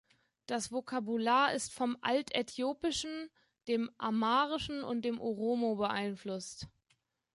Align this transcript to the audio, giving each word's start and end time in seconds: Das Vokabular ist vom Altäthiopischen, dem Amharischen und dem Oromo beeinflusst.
Das 0.47 0.71
Vokabular 0.71 1.53
ist 1.53 1.71
vom 1.71 1.95
Altäthiopischen, 2.01 3.29
dem 3.67 3.91
Amharischen 3.99 4.83
und 4.83 5.05
dem 5.05 5.19
Oromo 5.21 5.75
beeinflusst. 5.75 6.65